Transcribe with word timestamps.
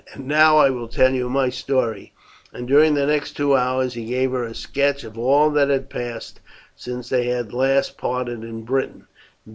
And 0.15 0.27
now 0.27 0.57
I 0.57 0.71
will 0.71 0.87
tell 0.87 1.13
you 1.13 1.29
my 1.29 1.49
story;" 1.49 2.11
and 2.51 2.67
during 2.67 2.95
the 2.95 3.05
next 3.05 3.33
two 3.37 3.55
hours 3.55 3.93
he 3.93 4.05
gave 4.05 4.31
her 4.31 4.43
a 4.43 4.55
sketch 4.55 5.03
of 5.03 5.15
all 5.15 5.51
that 5.51 5.69
had 5.69 5.91
passed 5.91 6.39
since 6.75 7.09
they 7.09 7.25
had 7.27 7.53
last 7.53 7.99
parted 7.99 8.43
in 8.43 8.63
Britain. 8.63 9.05